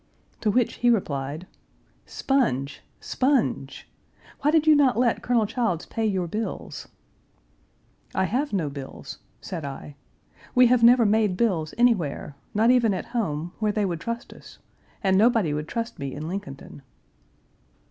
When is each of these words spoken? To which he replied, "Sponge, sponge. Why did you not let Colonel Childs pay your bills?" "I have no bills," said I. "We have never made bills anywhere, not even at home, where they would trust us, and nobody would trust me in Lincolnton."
To 0.39 0.49
which 0.49 0.77
he 0.77 0.89
replied, 0.89 1.45
"Sponge, 2.07 2.81
sponge. 2.99 3.87
Why 4.41 4.49
did 4.49 4.65
you 4.65 4.75
not 4.75 4.97
let 4.97 5.21
Colonel 5.21 5.45
Childs 5.45 5.85
pay 5.85 6.07
your 6.07 6.25
bills?" 6.25 6.87
"I 8.15 8.23
have 8.23 8.51
no 8.51 8.67
bills," 8.71 9.19
said 9.41 9.63
I. 9.63 9.95
"We 10.55 10.65
have 10.65 10.81
never 10.81 11.05
made 11.05 11.37
bills 11.37 11.75
anywhere, 11.77 12.35
not 12.55 12.71
even 12.71 12.95
at 12.95 13.05
home, 13.13 13.51
where 13.59 13.71
they 13.71 13.85
would 13.85 13.99
trust 14.01 14.33
us, 14.33 14.57
and 15.03 15.19
nobody 15.19 15.53
would 15.53 15.67
trust 15.67 15.99
me 15.99 16.15
in 16.15 16.23
Lincolnton." 16.27 16.81